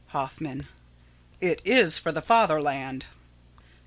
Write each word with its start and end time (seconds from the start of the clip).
Hoffman: 0.09 0.67
It 1.39 1.61
is 1.63 1.99
for 1.99 2.11
the 2.11 2.23
fatherland. 2.23 3.05